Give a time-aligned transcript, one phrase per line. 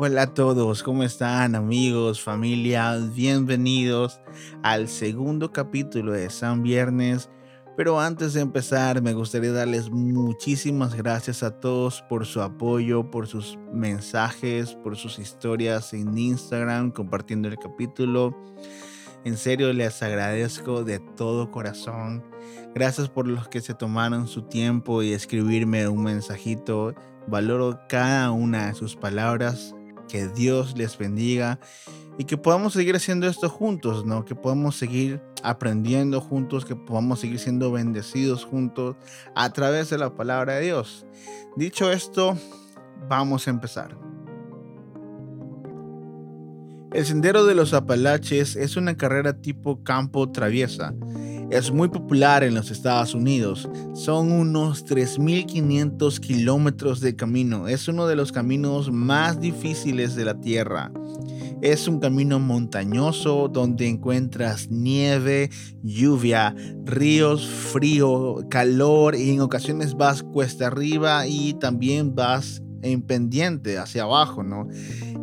[0.00, 2.96] Hola a todos, ¿cómo están amigos, familia?
[3.16, 4.20] Bienvenidos
[4.62, 7.28] al segundo capítulo de San Viernes.
[7.76, 13.26] Pero antes de empezar, me gustaría darles muchísimas gracias a todos por su apoyo, por
[13.26, 18.40] sus mensajes, por sus historias en Instagram, compartiendo el capítulo.
[19.24, 22.22] En serio, les agradezco de todo corazón.
[22.72, 26.94] Gracias por los que se tomaron su tiempo y escribirme un mensajito.
[27.26, 29.74] Valoro cada una de sus palabras.
[30.08, 31.58] Que Dios les bendiga
[32.18, 34.24] y que podamos seguir haciendo esto juntos, ¿no?
[34.24, 38.96] Que podamos seguir aprendiendo juntos, que podamos seguir siendo bendecidos juntos
[39.36, 41.06] a través de la palabra de Dios.
[41.56, 42.36] Dicho esto,
[43.08, 43.96] vamos a empezar.
[46.92, 50.94] El Sendero de los Apalaches es una carrera tipo campo traviesa.
[51.50, 53.68] Es muy popular en los Estados Unidos.
[53.94, 57.68] Son unos 3.500 kilómetros de camino.
[57.68, 60.92] Es uno de los caminos más difíciles de la Tierra.
[61.62, 65.48] Es un camino montañoso donde encuentras nieve,
[65.82, 73.78] lluvia, ríos, frío, calor y en ocasiones vas cuesta arriba y también vas en pendiente
[73.78, 74.68] hacia abajo, ¿no?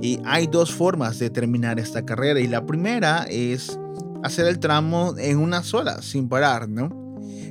[0.02, 3.80] Y hay dos formas de terminar esta carrera y la primera es
[4.25, 6.89] hacer el tramo en una sola, sin parar, ¿no?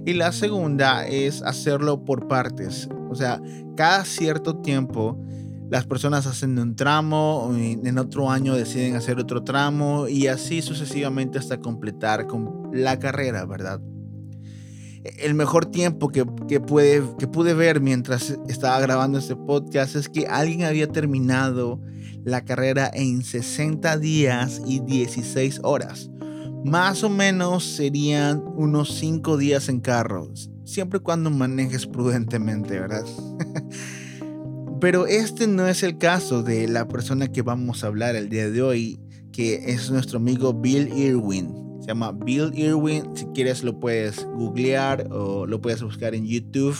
[0.04, 3.40] Y la segunda es hacerlo por partes, o sea,
[3.76, 5.18] cada cierto tiempo
[5.70, 11.38] las personas hacen un tramo, en otro año deciden hacer otro tramo y así sucesivamente
[11.38, 12.26] hasta completar
[12.72, 13.80] la carrera, ¿verdad?
[15.18, 16.24] El mejor tiempo que,
[16.60, 21.80] puede, que pude ver mientras estaba grabando este podcast es que alguien había terminado
[22.24, 26.10] la carrera en 60 días y 16 horas.
[26.64, 30.32] Más o menos serían unos 5 días en carro,
[30.64, 33.04] siempre y cuando manejes prudentemente, ¿verdad?
[34.80, 38.50] Pero este no es el caso de la persona que vamos a hablar el día
[38.50, 38.98] de hoy,
[39.30, 41.54] que es nuestro amigo Bill Irwin.
[41.80, 43.14] Se llama Bill Irwin.
[43.14, 46.76] Si quieres lo puedes googlear o lo puedes buscar en YouTube.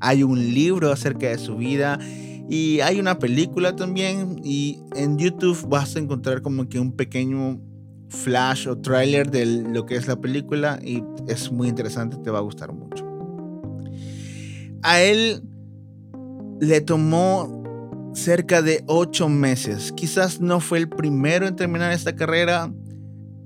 [0.00, 2.00] Hay un libro acerca de su vida
[2.50, 4.40] y hay una película también.
[4.42, 7.60] Y en YouTube vas a encontrar como que un pequeño
[8.08, 12.38] flash o trailer de lo que es la película y es muy interesante, te va
[12.38, 13.06] a gustar mucho.
[14.82, 15.42] A él
[16.60, 17.58] le tomó
[18.14, 19.92] cerca de ocho meses.
[19.92, 22.72] Quizás no fue el primero en terminar esta carrera,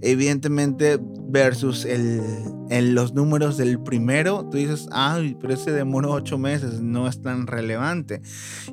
[0.00, 0.98] evidentemente
[1.28, 2.20] versus el,
[2.72, 7.20] en los números del primero, tú dices, ay, pero ese demoró ocho meses, no es
[7.20, 8.22] tan relevante.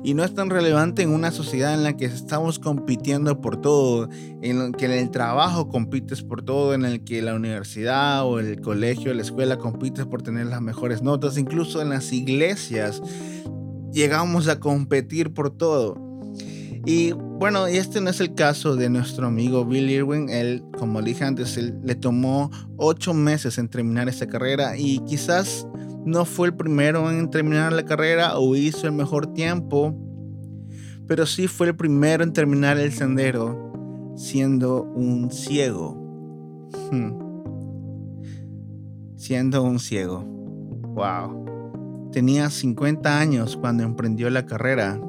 [0.02, 4.08] Y no es tan relevante en una sociedad en la que estamos compitiendo por todo,
[4.40, 8.62] en que en el trabajo compites por todo, en el que la universidad o el
[8.62, 13.02] colegio, la escuela compites por tener las mejores notas, incluso en las iglesias
[13.92, 16.09] llegamos a competir por todo.
[16.92, 20.28] Y bueno, este no es el caso de nuestro amigo Bill Irwin.
[20.28, 25.68] Él, como dije antes, le tomó ocho meses en terminar esta carrera y quizás
[26.04, 29.96] no fue el primero en terminar la carrera o hizo el mejor tiempo,
[31.06, 33.72] pero sí fue el primero en terminar el sendero
[34.16, 35.96] siendo un ciego.
[39.16, 40.24] Siendo un ciego.
[40.24, 42.10] Wow.
[42.10, 45.00] Tenía 50 años cuando emprendió la carrera.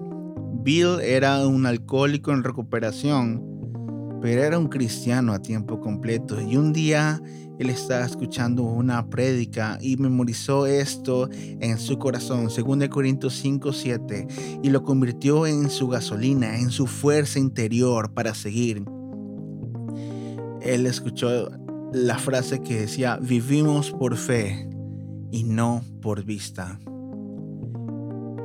[0.63, 3.43] Bill era un alcohólico en recuperación,
[4.21, 6.39] pero era un cristiano a tiempo completo.
[6.39, 7.19] Y un día
[7.57, 14.27] él estaba escuchando una prédica y memorizó esto en su corazón, 2 Corintios 5, 7,
[14.63, 18.83] y lo convirtió en su gasolina, en su fuerza interior para seguir.
[20.61, 21.49] Él escuchó
[21.91, 24.69] la frase que decía, vivimos por fe
[25.31, 26.79] y no por vista.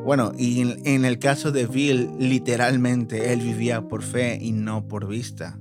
[0.07, 5.09] Bueno, y en, el caso de Bill, literalmente él vivía por fe y no por
[5.09, 5.59] vista.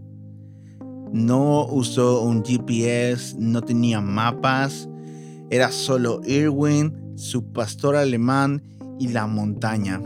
[1.11, 4.87] No usó un GPS, no tenía mapas,
[5.49, 8.61] era solo Irwin, su pastor alemán
[8.99, 9.99] y la montaña.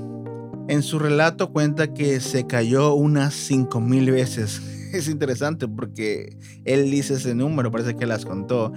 [0.70, 4.62] En su relato cuenta que se cayó unas 5000 veces.
[4.94, 8.72] Es interesante porque él dice ese número, parece que las contó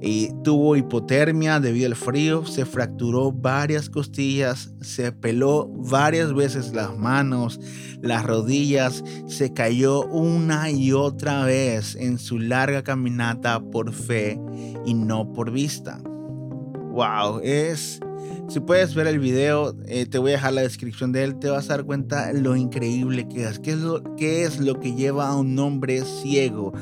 [0.00, 6.96] y tuvo hipotermia debido al frío, se fracturó varias costillas, se peló varias veces las
[6.96, 7.58] manos,
[8.00, 14.38] las rodillas, se cayó una y otra vez en su larga caminata por fe
[14.86, 16.00] y no por vista.
[16.04, 18.00] Wow, es...
[18.48, 21.50] Si puedes ver el video, eh, te voy a dejar la descripción de él, te
[21.50, 23.58] vas a dar cuenta lo increíble que es.
[23.58, 26.72] ¿Qué es lo, qué es lo que lleva a un hombre ciego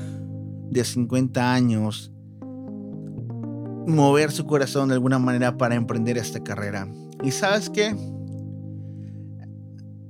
[0.70, 2.12] de 50 años
[3.86, 6.88] mover su corazón de alguna manera para emprender esta carrera.
[7.22, 7.94] Y sabes qué?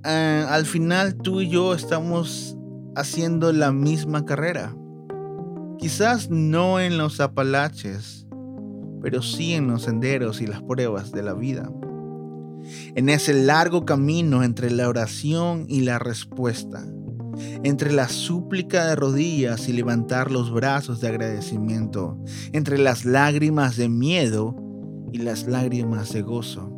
[0.06, 2.56] eh, al final tú y yo estamos
[2.94, 4.74] haciendo la misma carrera.
[5.78, 8.26] Quizás no en los Apalaches,
[9.02, 11.70] pero sí en los senderos y las pruebas de la vida.
[12.94, 16.84] En ese largo camino entre la oración y la respuesta,
[17.62, 22.18] entre la súplica de rodillas y levantar los brazos de agradecimiento,
[22.52, 24.56] entre las lágrimas de miedo
[25.12, 26.72] y las lágrimas de gozo,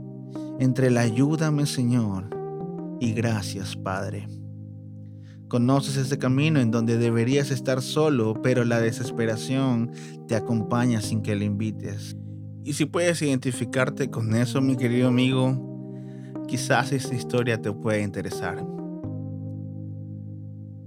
[0.59, 2.31] entre la ayúdame Señor
[3.01, 4.29] y gracias Padre.
[5.49, 9.91] Conoces ese camino en donde deberías estar solo, pero la desesperación
[10.27, 12.17] te acompaña sin que le invites.
[12.65, 18.78] Y si puedes identificarte con eso, mi querido amigo, quizás esta historia te pueda interesar.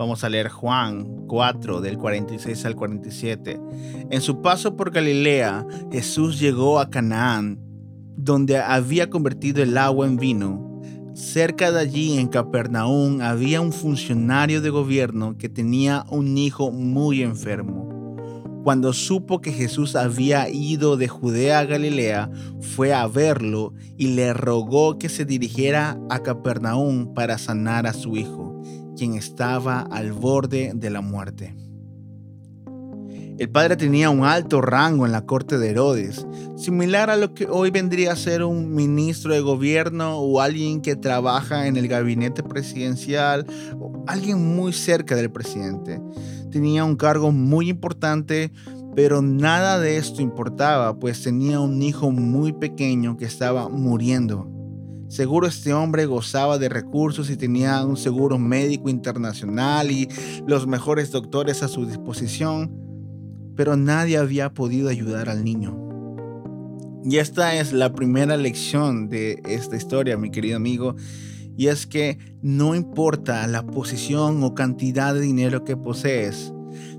[0.01, 3.62] Vamos a leer Juan 4 del 46 al 47.
[4.09, 7.59] En su paso por Galilea, Jesús llegó a Canaán,
[8.18, 10.81] donde había convertido el agua en vino.
[11.13, 17.21] Cerca de allí, en Capernaum, había un funcionario de gobierno que tenía un hijo muy
[17.21, 17.92] enfermo.
[18.63, 24.33] Cuando supo que Jesús había ido de Judea a Galilea, fue a verlo y le
[24.33, 28.50] rogó que se dirigiera a Capernaum para sanar a su hijo,
[29.09, 31.56] estaba al borde de la muerte.
[33.42, 37.48] El padre tenía un alto rango en la corte de Herodes, similar a lo que
[37.50, 42.44] hoy vendría a ser un ministro de gobierno o alguien que trabaja en el gabinete
[42.44, 43.48] presidencial
[43.80, 46.00] o alguien muy cerca del presidente.
[46.51, 48.51] Tenía un cargo muy importante,
[48.95, 54.60] pero nada de esto importaba, pues tenía un hijo muy pequeño que estaba muriendo.
[55.11, 60.07] Seguro este hombre gozaba de recursos y tenía un seguro médico internacional y
[60.47, 62.71] los mejores doctores a su disposición,
[63.57, 65.77] pero nadie había podido ayudar al niño.
[67.03, 70.95] Y esta es la primera lección de esta historia, mi querido amigo,
[71.57, 76.53] y es que no importa la posición o cantidad de dinero que posees,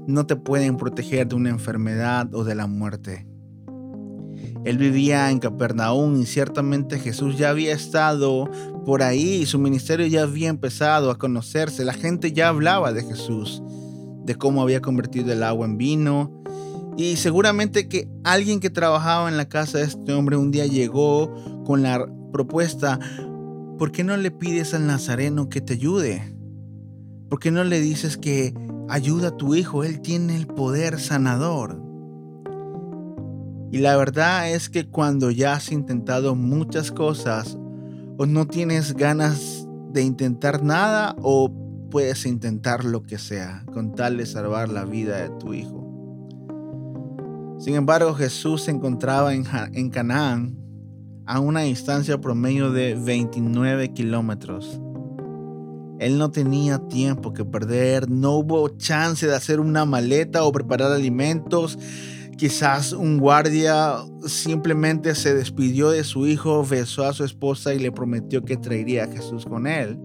[0.06, 3.31] no te pueden proteger de una enfermedad o de la muerte.
[4.64, 8.48] Él vivía en Capernaum y ciertamente Jesús ya había estado
[8.84, 11.84] por ahí su ministerio ya había empezado a conocerse.
[11.84, 13.62] La gente ya hablaba de Jesús,
[14.24, 16.42] de cómo había convertido el agua en vino,
[16.96, 21.32] y seguramente que alguien que trabajaba en la casa de este hombre un día llegó
[21.64, 22.98] con la propuesta,
[23.78, 26.36] ¿por qué no le pides al Nazareno que te ayude?
[27.30, 28.52] ¿Por qué no le dices que
[28.88, 29.84] ayuda a tu hijo?
[29.84, 31.80] Él tiene el poder sanador.
[33.72, 37.56] Y la verdad es que cuando ya has intentado muchas cosas
[38.18, 41.50] o no tienes ganas de intentar nada o
[41.90, 45.88] puedes intentar lo que sea con tal de salvar la vida de tu hijo.
[47.58, 50.58] Sin embargo, Jesús se encontraba en, en Canaán
[51.24, 54.80] a una distancia promedio de 29 kilómetros.
[55.98, 60.92] Él no tenía tiempo que perder, no hubo chance de hacer una maleta o preparar
[60.92, 61.78] alimentos.
[62.36, 63.96] Quizás un guardia
[64.26, 69.04] simplemente se despidió de su hijo, besó a su esposa y le prometió que traería
[69.04, 69.98] a Jesús con él.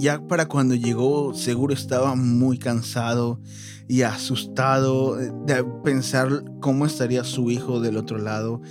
[0.00, 3.38] Ya para cuando llegó, seguro estaba muy cansado
[3.86, 8.62] y asustado de pensar cómo estaría su hijo del otro lado.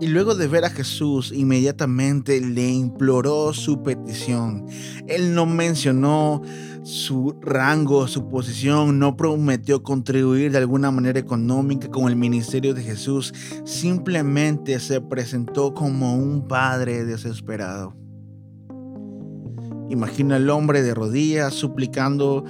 [0.00, 4.64] Y, luego de ver a Jesús, inmediatamente le imploró su petición.
[5.06, 6.40] Él no mencionó
[6.82, 12.82] su rango, su posición, no prometió contribuir de alguna manera económica con el ministerio de
[12.82, 13.34] Jesús.
[13.64, 18.03] Simplemente se presentó como un padre desesperado.
[19.90, 22.44] Imagina al hombre de rodillas suplicando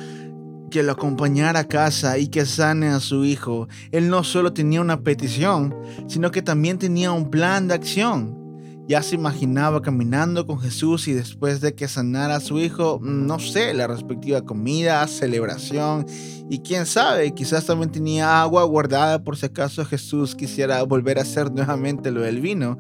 [0.71, 3.69] que lo acompañara a casa y que sane a su hijo.
[3.93, 5.75] Él no solo tenía una petición,
[6.09, 8.45] sino que también tenía un plan de acción.
[8.87, 13.39] Ya se imaginaba caminando con Jesús y después de que sanara a su hijo, no
[13.39, 16.05] sé, la respectiva comida, celebración
[16.51, 21.23] y quién sabe, quizás también tenía agua guardada por si acaso Jesús quisiera volver a
[21.23, 22.79] hacer nuevamente lo del vino.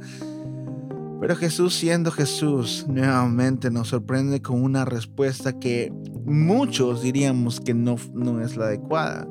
[1.27, 5.91] Pero Jesús siendo Jesús nuevamente nos sorprende con una respuesta que
[6.27, 9.27] muchos diríamos que no, no es la adecuada.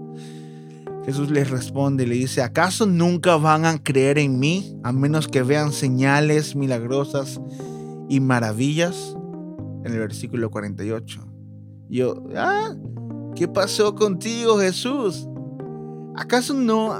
[1.05, 5.27] Jesús les responde y le dice, ¿acaso nunca van a creer en mí a menos
[5.27, 7.39] que vean señales milagrosas
[8.09, 9.15] y maravillas?
[9.85, 11.21] En el versículo 48.
[11.89, 12.73] Yo, ah,
[13.35, 15.27] ¿qué pasó contigo Jesús?
[16.15, 16.91] ¿Acaso no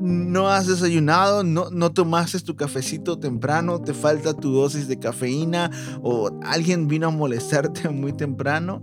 [0.00, 5.70] no has desayunado, no, no tomaste tu cafecito temprano, te falta tu dosis de cafeína
[6.02, 8.82] o alguien vino a molestarte muy temprano.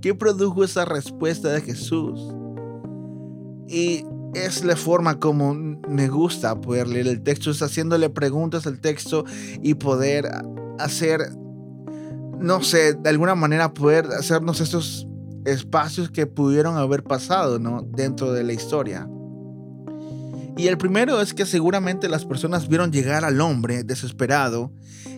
[0.00, 2.34] ¿Qué produjo esa respuesta de Jesús?
[3.68, 4.04] Y
[4.34, 9.24] es la forma como me gusta poder leer el texto, es haciéndole preguntas al texto
[9.62, 10.28] y poder
[10.78, 11.20] hacer
[12.40, 15.06] no sé, de alguna manera poder hacernos estos
[15.44, 17.82] espacios que pudieron haber pasado, ¿no?
[17.82, 19.08] Dentro de la historia.
[20.60, 24.70] Y el primero es que seguramente las personas vieron llegar al hombre desesperado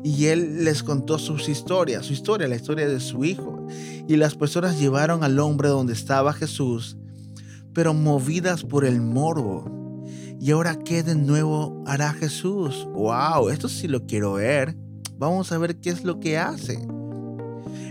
[0.05, 3.67] y él les contó sus historias, su historia, la historia de su hijo.
[4.07, 6.97] Y las personas llevaron al hombre donde estaba Jesús,
[7.75, 10.05] pero movidas por el morbo.
[10.41, 12.87] ¿Y ahora qué de nuevo hará Jesús?
[12.93, 13.49] ¡Wow!
[13.49, 14.77] Esto sí lo quiero ver.
[15.19, 16.87] Vamos a ver qué es lo que hace.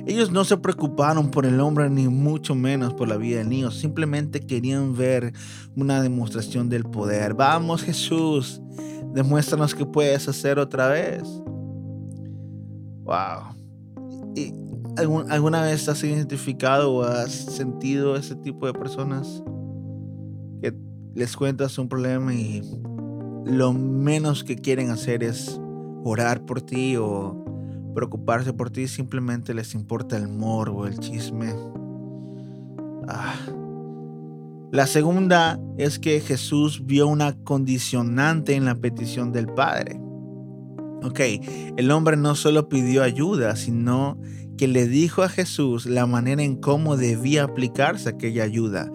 [0.05, 3.71] Ellos no se preocuparon por el hombre ni mucho menos por la vida del niño,
[3.71, 5.33] simplemente querían ver
[5.75, 7.33] una demostración del poder.
[7.33, 8.61] Vamos Jesús,
[9.13, 11.23] demuéstranos que puedes hacer otra vez.
[13.03, 13.55] Wow.
[14.35, 14.53] ¿Y
[14.97, 19.41] ¿Alguna vez has identificado o has sentido ese tipo de personas
[20.61, 20.75] que
[21.15, 22.61] les cuentas un problema y
[23.45, 25.59] lo menos que quieren hacer es
[26.03, 27.50] orar por ti o
[27.93, 31.53] preocuparse por ti, simplemente les importa el morbo, el chisme.
[33.07, 33.35] Ah.
[34.71, 39.99] La segunda es que Jesús vio una condicionante en la petición del Padre.
[41.03, 41.19] Ok,
[41.77, 44.17] el hombre no solo pidió ayuda, sino
[44.57, 48.91] que le dijo a Jesús la manera en cómo debía aplicarse aquella ayuda.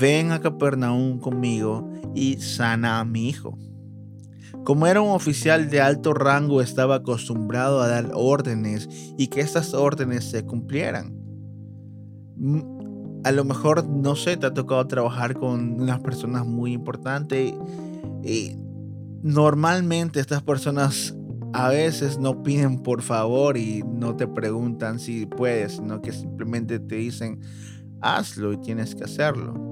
[0.00, 3.58] Ven a Capernaum conmigo y sana a mi hijo.
[4.68, 9.72] Como era un oficial de alto rango, estaba acostumbrado a dar órdenes y que estas
[9.72, 11.16] órdenes se cumplieran.
[12.36, 17.54] Mm, a lo mejor, no sé, te ha tocado trabajar con unas personas muy importantes
[18.22, 18.56] y
[19.22, 21.16] normalmente estas personas
[21.54, 26.78] a veces no piden por favor y no te preguntan si puedes, sino que simplemente
[26.78, 27.40] te dicen
[28.02, 29.67] hazlo y tienes que hacerlo.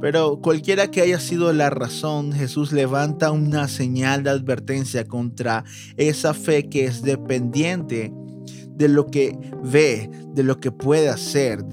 [0.00, 5.64] Pero cualquiera que haya sido la razón, Jesús levanta una señal de advertencia contra
[5.96, 8.12] esa fe que es dependiente
[8.76, 11.64] de lo que ve, de lo que puede hacer.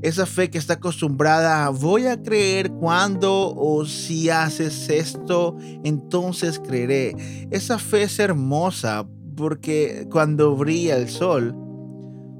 [0.00, 6.60] Esa fe que está acostumbrada a voy a creer cuando o si haces esto, entonces
[6.60, 7.16] creeré.
[7.50, 11.56] Esa fe es hermosa porque cuando brilla el sol,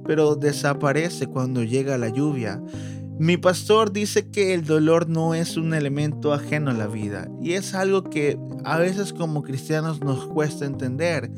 [0.04, 2.62] pero desaparece cuando llega la lluvia.
[3.20, 7.54] Mi pastor dice que el dolor no es un elemento ajeno a la vida y
[7.54, 11.28] es algo que a veces como cristianos nos cuesta entender.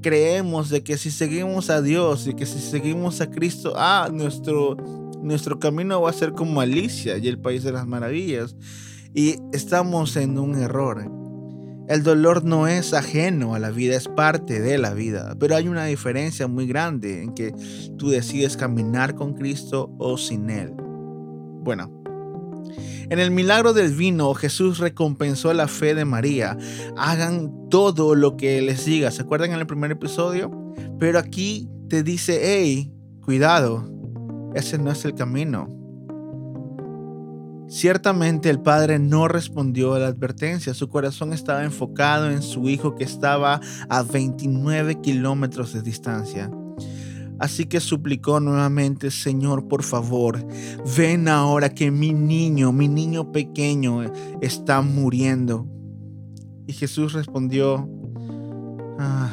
[0.00, 4.76] Creemos de que si seguimos a Dios y que si seguimos a Cristo, ah, nuestro,
[5.22, 8.56] nuestro camino va a ser como Alicia y el País de las Maravillas.
[9.14, 11.08] Y estamos en un error.
[11.86, 15.68] El dolor no es ajeno a la vida, es parte de la vida, pero hay
[15.68, 17.54] una diferencia muy grande en que
[17.96, 20.81] tú decides caminar con Cristo o sin Él.
[21.62, 22.02] Bueno,
[23.10, 26.56] en el milagro del vino, Jesús recompensó la fe de María.
[26.96, 29.10] Hagan todo lo que les diga.
[29.10, 30.50] ¿Se acuerdan en el primer episodio?
[30.98, 32.90] Pero aquí te dice, hey,
[33.22, 33.86] cuidado,
[34.54, 35.68] ese no es el camino.
[37.68, 40.74] Ciertamente el padre no respondió a la advertencia.
[40.74, 46.50] Su corazón estaba enfocado en su hijo que estaba a 29 kilómetros de distancia.
[47.42, 50.46] Así que suplicó nuevamente, Señor, por favor,
[50.96, 54.04] ven ahora que mi niño, mi niño pequeño
[54.40, 55.66] está muriendo.
[56.68, 57.88] Y Jesús respondió,
[59.00, 59.28] ah,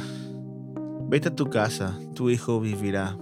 [1.07, 3.15] vete a tu casa, tu hijo vivirá.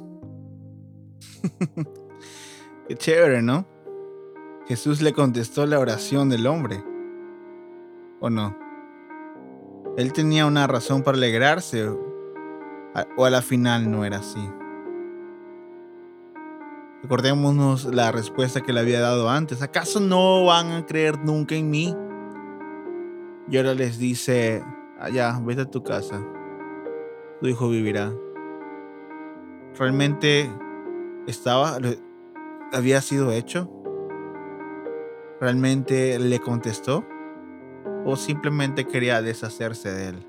[2.88, 3.68] Qué chévere, ¿no?
[4.70, 6.82] Jesús le contestó la oración del hombre.
[8.22, 8.58] ¿O no?
[9.98, 11.90] Él tenía una razón para alegrarse
[13.18, 14.40] o a la final no era así.
[17.08, 19.62] Recordémonos la respuesta que le había dado antes.
[19.62, 21.96] ¿Acaso no van a creer nunca en mí?
[23.50, 24.62] Y ahora les dice,
[25.00, 26.22] allá, vete a tu casa.
[27.40, 28.12] Tu hijo vivirá.
[29.80, 30.52] ¿Realmente
[31.28, 31.78] estaba,
[32.74, 33.72] había sido hecho?
[35.40, 37.08] ¿Realmente le contestó?
[38.04, 40.28] ¿O simplemente quería deshacerse de él?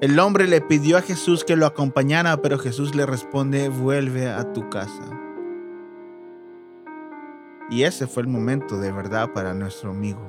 [0.00, 4.52] El hombre le pidió a Jesús que lo acompañara, pero Jesús le responde, vuelve a
[4.52, 5.17] tu casa.
[7.70, 10.20] Y ese fue el momento de verdad para nuestro amigo.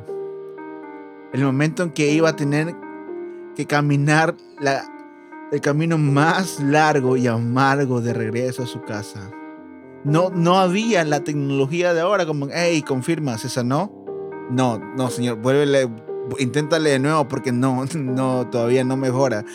[1.31, 2.75] El momento en que iba a tener
[3.55, 4.35] que caminar
[5.51, 9.31] el camino más largo y amargo de regreso a su casa.
[10.03, 13.91] No, no había la tecnología de ahora como, hey, confirmas, esa no.
[14.49, 15.89] No, no, señor, vuélvele,
[16.39, 19.45] inténtale de nuevo porque no, no, todavía no mejora.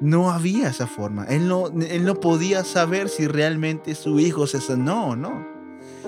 [0.00, 1.24] No había esa forma.
[1.24, 5.55] Él no, él no podía saber si realmente su hijo se sanó o no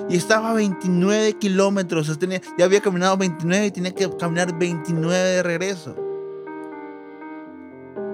[0.09, 2.19] y estaba a 29 kilómetros.
[2.57, 5.97] ya había caminado 29 y tenía que caminar 29 de regreso.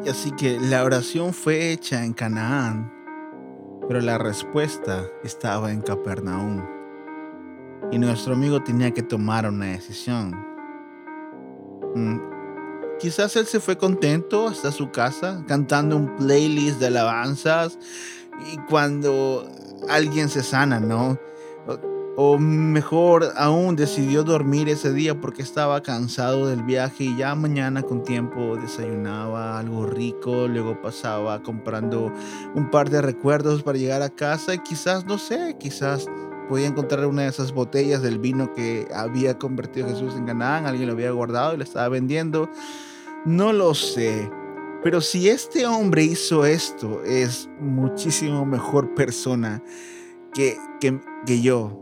[0.04, 2.92] Y así que la oración fue hecha en Canaán,
[3.88, 6.62] Pero la respuesta estaba en Capernaum.
[7.92, 10.34] Y nuestro amigo tenía que tomar una decisión.
[11.94, 12.18] Mm,
[12.98, 17.78] quizás él se fue contento hasta su casa, cantando un playlist de alabanzas.
[18.52, 19.46] Y cuando
[19.88, 21.18] alguien se sana, ¿no?
[22.16, 27.83] O mejor aún, decidió dormir ese día porque estaba cansado del viaje y ya mañana
[27.83, 32.12] con tiempo desayunaba algo rico, luego pasaba comprando
[32.54, 36.06] un par de recuerdos para llegar a casa y quizás, no sé, quizás
[36.49, 40.87] podía encontrar una de esas botellas del vino que había convertido Jesús en Canaán, alguien
[40.87, 42.49] lo había guardado y le estaba vendiendo.
[43.25, 44.30] No lo sé.
[44.85, 49.62] Pero si este hombre hizo esto, es muchísimo mejor persona
[50.33, 51.80] que, que, que yo.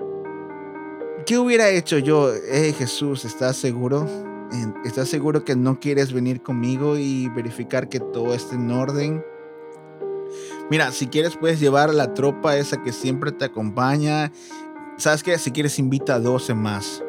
[1.27, 2.33] ¿Qué hubiera hecho yo?
[2.35, 4.09] Eh, Jesús, ¿estás seguro?
[4.85, 9.25] ¿Estás seguro que no quieres venir conmigo y verificar que todo esté en orden?
[10.71, 14.33] Mira, si quieres puedes llevar a la tropa esa que siempre te acompaña.
[14.97, 15.39] ¿Sabes qué?
[15.39, 17.05] Si quieres invita a 12 más.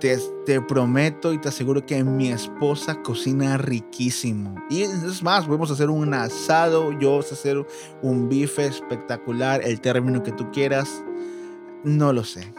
[0.00, 0.16] Te,
[0.46, 4.54] te, prometo y te aseguro que mi esposa cocina riquísimo.
[4.70, 7.66] Y es más, podemos hacer un asado, yo voy a hacer
[8.00, 11.02] un bife espectacular, el término que tú quieras.
[11.82, 12.54] No lo sé.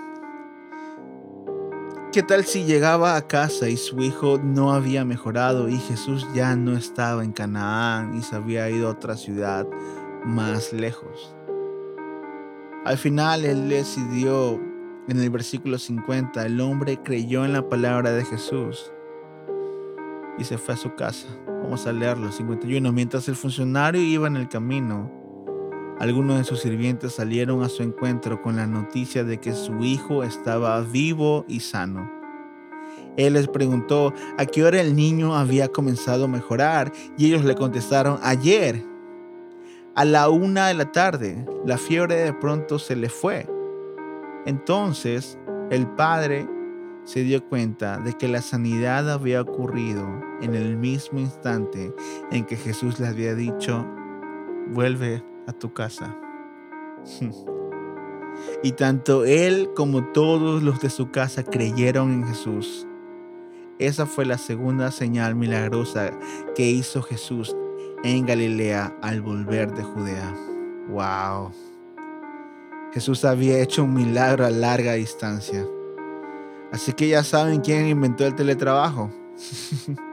[2.12, 6.56] ¿Qué tal si llegaba a casa y su hijo no había mejorado y Jesús ya
[6.56, 9.68] no estaba en Canaán y se había ido a otra ciudad
[10.26, 11.36] más lejos?
[12.84, 14.60] Al final él decidió,
[15.08, 18.92] en el versículo 50, el hombre creyó en la palabra de Jesús
[20.40, 21.28] y se fue a su casa.
[21.46, 22.92] Vamos a leerlo, 51.
[22.92, 25.12] Mientras el funcionario iba en el camino,
[26.00, 30.24] algunos de sus sirvientes salieron a su encuentro con la noticia de que su hijo
[30.24, 32.10] estaba vivo y sano.
[33.18, 37.54] Él les preguntó a qué hora el niño había comenzado a mejorar y ellos le
[37.56, 38.82] contestaron ayer.
[39.94, 43.46] A la una de la tarde, la fiebre de pronto se le fue.
[44.46, 45.38] Entonces
[45.70, 46.48] el padre
[47.04, 50.08] se dio cuenta de que la sanidad había ocurrido
[50.42, 51.94] en el mismo instante
[52.32, 53.86] en que Jesús le había dicho,
[54.70, 56.16] vuelve a tu casa.
[58.64, 62.88] y tanto él como todos los de su casa creyeron en Jesús.
[63.80, 66.12] Esa fue la segunda señal milagrosa
[66.56, 67.56] que hizo Jesús
[68.04, 70.36] en Galilea al volver de Judea.
[70.90, 71.52] ¡Wow!
[72.94, 75.66] Jesús había hecho un milagro a larga distancia.
[76.72, 79.12] Así que ya saben quién inventó el teletrabajo.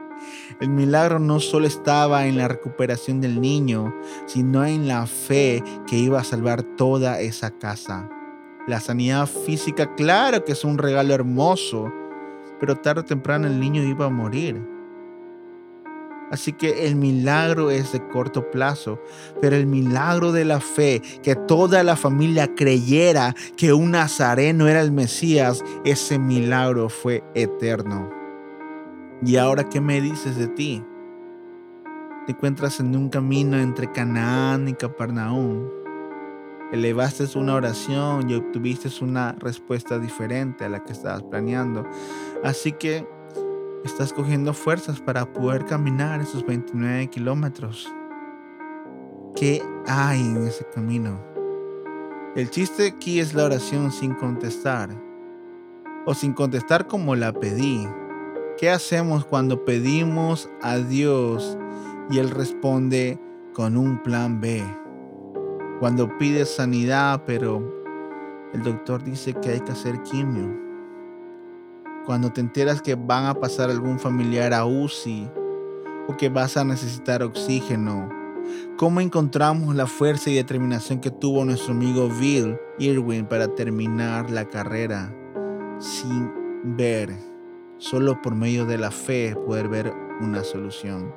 [0.59, 3.93] El milagro no solo estaba en la recuperación del niño,
[4.25, 8.09] sino en la fe que iba a salvar toda esa casa.
[8.67, 11.91] La sanidad física, claro que es un regalo hermoso,
[12.59, 14.77] pero tarde o temprano el niño iba a morir.
[16.31, 19.01] Así que el milagro es de corto plazo,
[19.41, 24.81] pero el milagro de la fe, que toda la familia creyera que un nazareno era
[24.81, 28.16] el Mesías, ese milagro fue eterno.
[29.25, 30.83] ¿Y ahora qué me dices de ti?
[32.27, 35.67] Te encuentras en un camino entre Canaán y Capernaum.
[36.71, 41.83] Elevaste una oración y obtuviste una respuesta diferente a la que estabas planeando.
[42.43, 43.07] Así que
[43.83, 47.91] estás cogiendo fuerzas para poder caminar esos 29 kilómetros.
[49.35, 51.19] ¿Qué hay en ese camino?
[52.35, 54.89] El chiste aquí es la oración sin contestar.
[56.05, 57.87] O sin contestar como la pedí.
[58.57, 61.55] ¿Qué hacemos cuando pedimos a Dios
[62.09, 63.19] y Él responde
[63.53, 64.63] con un plan B?
[65.79, 67.61] Cuando pides sanidad, pero
[68.55, 70.59] el doctor dice que hay que hacer quimio.
[72.03, 75.29] Cuando te enteras que van a pasar algún familiar a UCI
[76.07, 78.09] o que vas a necesitar oxígeno.
[78.75, 84.45] ¿Cómo encontramos la fuerza y determinación que tuvo nuestro amigo Bill Irwin para terminar la
[84.45, 85.13] carrera
[85.77, 86.31] sin
[86.75, 87.36] ver?
[87.77, 91.13] Solo por medio de la fe poder ver una solución.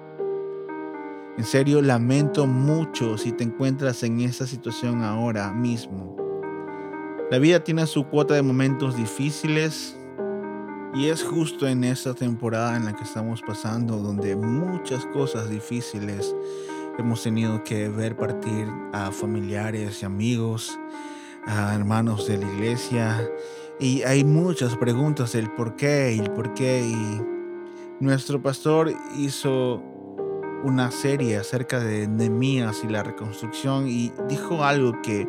[1.38, 6.16] En serio, lamento mucho si te encuentras en esa situación ahora mismo.
[7.30, 9.96] La vida tiene su cuota de momentos difíciles
[10.92, 16.34] y es justo en esta temporada en la que estamos pasando donde muchas cosas difíciles
[16.98, 20.78] hemos tenido que ver partir a familiares y amigos,
[21.46, 23.26] a hermanos de la iglesia
[23.80, 26.86] y hay muchas preguntas del por qué y el por qué.
[26.86, 27.22] Y
[28.04, 29.82] nuestro pastor hizo
[30.62, 35.26] una serie acerca de Nehemías y la reconstrucción y dijo algo que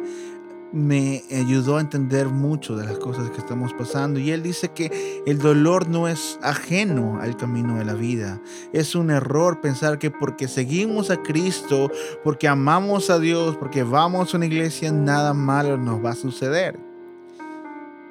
[0.74, 4.20] me ayudó a entender mucho de las cosas que estamos pasando.
[4.20, 8.42] Y él dice que el dolor no es ajeno al camino de la vida.
[8.74, 11.90] Es un error pensar que porque seguimos a Cristo,
[12.22, 16.91] porque amamos a Dios, porque vamos a una iglesia, nada malo nos va a suceder.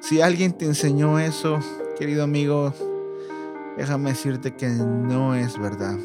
[0.01, 1.59] Si alguien te enseñó eso,
[1.97, 2.73] querido amigo,
[3.77, 5.95] déjame decirte que no es verdad.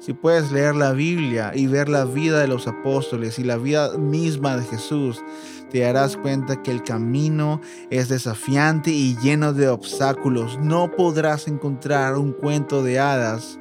[0.00, 3.96] Si puedes leer la Biblia y ver la vida de los apóstoles y la vida
[3.96, 5.22] misma de Jesús,
[5.70, 10.58] te darás cuenta que el camino es desafiante y lleno de obstáculos.
[10.60, 13.60] No podrás encontrar un cuento de hadas,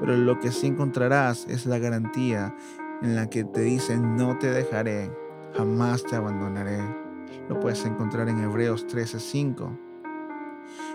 [0.00, 2.54] pero lo que sí encontrarás es la garantía
[3.02, 5.10] en la que te dicen no te dejaré,
[5.56, 7.05] jamás te abandonaré.
[7.48, 9.78] Lo puedes encontrar en Hebreos 13:5.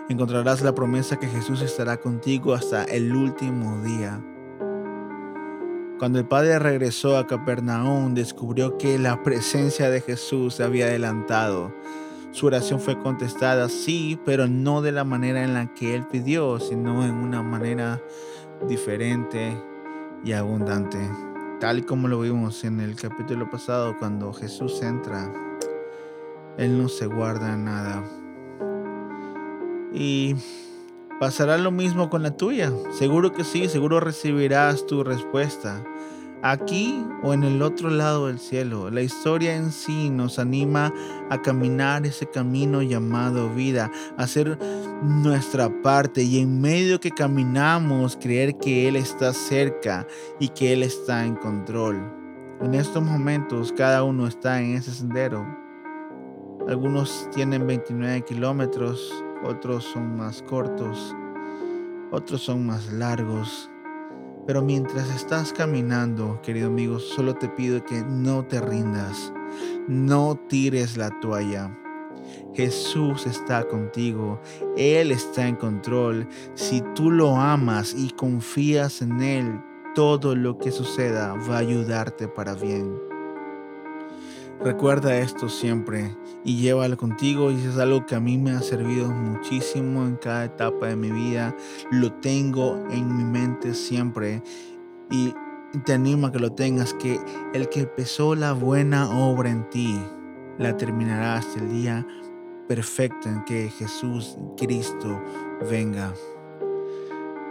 [0.08, 4.22] Encontrarás la promesa que Jesús estará contigo hasta el último día.
[5.98, 11.72] Cuando el padre regresó a Capernaum, descubrió que la presencia de Jesús se había adelantado.
[12.32, 16.58] Su oración fue contestada, sí, pero no de la manera en la que él pidió,
[16.58, 18.02] sino en una manera
[18.68, 19.56] diferente
[20.24, 20.98] y abundante.
[21.60, 25.32] Tal como lo vimos en el capítulo pasado, cuando Jesús entra,
[26.58, 28.04] Él no se guarda nada.
[29.92, 30.36] Y
[31.20, 32.72] pasará lo mismo con la tuya.
[32.92, 35.82] Seguro que sí, seguro recibirás tu respuesta
[36.42, 38.90] aquí o en el otro lado del cielo.
[38.90, 40.92] La historia en sí nos anima
[41.30, 44.58] a caminar ese camino llamado vida, a hacer
[45.02, 50.06] nuestra parte y en medio que caminamos creer que Él está cerca
[50.38, 52.12] y que Él está en control.
[52.60, 55.61] En estos momentos cada uno está en ese sendero.
[56.68, 59.12] Algunos tienen 29 kilómetros,
[59.44, 61.14] otros son más cortos,
[62.12, 63.68] otros son más largos.
[64.46, 69.32] Pero mientras estás caminando, querido amigo, solo te pido que no te rindas,
[69.88, 71.76] no tires la toalla.
[72.54, 74.40] Jesús está contigo,
[74.76, 76.28] Él está en control.
[76.54, 79.60] Si tú lo amas y confías en Él,
[79.94, 83.11] todo lo que suceda va a ayudarte para bien.
[84.64, 89.10] Recuerda esto siempre y llévalo contigo y es algo que a mí me ha servido
[89.10, 91.56] muchísimo en cada etapa de mi vida.
[91.90, 94.40] Lo tengo en mi mente siempre
[95.10, 95.34] y
[95.84, 97.18] te animo a que lo tengas, que
[97.54, 100.00] el que empezó la buena obra en ti,
[100.58, 102.06] la terminará hasta el día
[102.68, 105.20] perfecto en que Jesús Cristo
[105.68, 106.14] venga.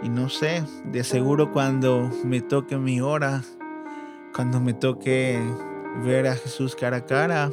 [0.02, 3.42] Y no sé, de seguro cuando me toque mi hora,
[4.34, 5.38] cuando me toque
[6.04, 7.50] ver a Jesús cara a cara.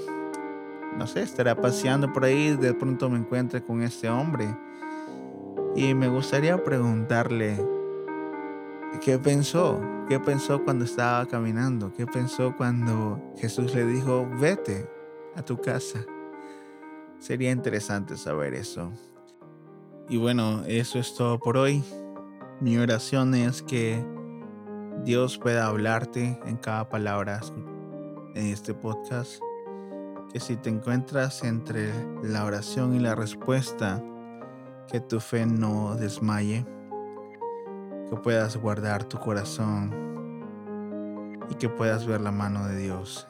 [0.98, 4.48] No sé, estará paseando por ahí, de pronto me encuentre con este hombre.
[5.76, 7.64] Y me gustaría preguntarle,
[9.02, 9.80] ¿qué pensó?
[10.08, 11.94] ¿Qué pensó cuando estaba caminando?
[11.94, 14.90] ¿Qué pensó cuando Jesús le dijo, vete
[15.36, 16.00] a tu casa?
[17.20, 18.92] Sería interesante saber eso.
[20.10, 21.84] Y bueno, eso es todo por hoy.
[22.60, 24.04] Mi oración es que
[25.04, 27.40] Dios pueda hablarte en cada palabra
[28.36, 29.42] en este podcast
[30.32, 31.92] que si te encuentras entre
[32.24, 34.04] la oración y la respuesta,
[34.88, 36.66] que tu fe no desmaye,
[38.10, 39.92] que puedas guardar tu corazón
[41.50, 43.28] y que puedas ver la mano de Dios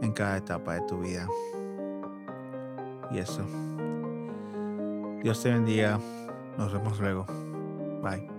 [0.00, 1.28] en cada etapa de tu vida.
[3.10, 3.42] Y eso.
[5.22, 5.98] Dios te bendiga.
[6.56, 7.26] Nos vemos luego.
[8.02, 8.35] Bye.